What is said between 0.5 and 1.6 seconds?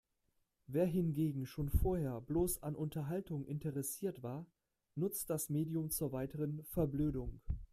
Wer hingegen